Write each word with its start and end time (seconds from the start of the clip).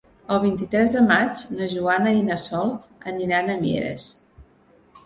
El 0.35 0.39
vint-i-tres 0.43 0.95
de 0.95 1.03
maig 1.09 1.43
na 1.59 1.67
Joana 1.75 2.15
i 2.23 2.27
na 2.31 2.41
Sol 2.47 2.75
aniran 3.13 3.57
a 3.59 3.61
Mieres. 3.63 4.11